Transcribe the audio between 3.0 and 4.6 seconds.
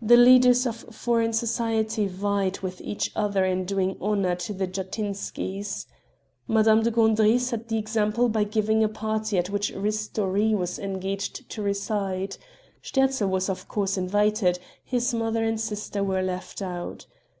other in doing honor to